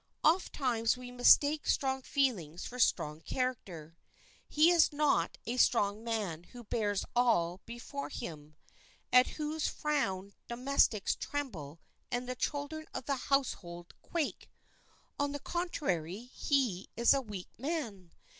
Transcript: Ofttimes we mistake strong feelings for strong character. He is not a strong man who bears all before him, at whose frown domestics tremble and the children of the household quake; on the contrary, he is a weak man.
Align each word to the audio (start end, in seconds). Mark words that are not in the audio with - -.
Ofttimes 0.23 0.97
we 0.97 1.11
mistake 1.11 1.67
strong 1.67 2.01
feelings 2.01 2.65
for 2.65 2.79
strong 2.79 3.21
character. 3.21 3.99
He 4.49 4.71
is 4.71 4.91
not 4.91 5.37
a 5.45 5.57
strong 5.57 6.03
man 6.03 6.45
who 6.45 6.63
bears 6.63 7.05
all 7.15 7.61
before 7.67 8.09
him, 8.09 8.55
at 9.13 9.27
whose 9.37 9.67
frown 9.67 10.33
domestics 10.47 11.15
tremble 11.15 11.81
and 12.09 12.27
the 12.27 12.33
children 12.35 12.87
of 12.95 13.05
the 13.05 13.15
household 13.27 13.93
quake; 14.01 14.49
on 15.19 15.33
the 15.33 15.39
contrary, 15.39 16.31
he 16.33 16.89
is 16.97 17.13
a 17.13 17.21
weak 17.21 17.49
man. 17.59 18.11